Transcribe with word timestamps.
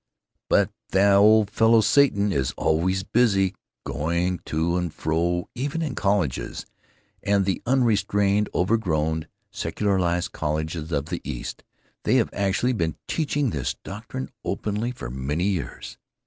]"But 0.49 0.71
the 0.89 1.13
old 1.13 1.51
fellow 1.51 1.79
Satan 1.81 2.31
is 2.31 2.55
always 2.57 3.03
busy 3.03 3.53
going 3.85 4.39
to 4.45 4.75
and 4.75 4.91
fro 4.91 5.47
even 5.53 5.83
in 5.83 5.93
colleges, 5.93 6.65
and 7.21 7.41
in 7.41 7.43
the 7.43 7.61
unrestrained, 7.67 8.49
overgrown, 8.51 9.27
secularized 9.51 10.31
colleges 10.31 10.91
of 10.91 11.05
the 11.09 11.21
East 11.23 11.63
they 12.01 12.15
have 12.15 12.31
actually 12.33 12.73
been 12.73 12.95
teaching 13.07 13.51
this 13.51 13.75
doctrine 13.83 14.31
openly 14.43 14.91
for 14.91 15.11
many 15.11 15.43
years. 15.43 15.99